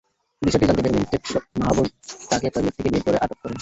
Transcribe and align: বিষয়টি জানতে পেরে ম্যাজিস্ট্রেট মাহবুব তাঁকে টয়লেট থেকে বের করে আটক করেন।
বিষয়টি 0.41 0.65
জানতে 0.67 0.81
পেরে 0.83 0.95
ম্যাজিস্ট্রেট 0.95 1.23
মাহবুব 1.59 1.87
তাঁকে 2.29 2.47
টয়লেট 2.53 2.73
থেকে 2.77 2.89
বের 2.93 3.03
করে 3.07 3.17
আটক 3.17 3.37
করেন। 3.41 3.57